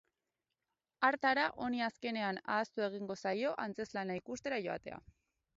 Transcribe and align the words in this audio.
Hartara 1.09 1.43
honi 1.67 1.83
azkenean 1.89 2.41
ahaztu 2.55 2.87
egingo 2.89 3.21
zaio 3.27 3.55
antzezlana 3.67 4.21
ikustera 4.23 4.63
joatea. 4.69 5.03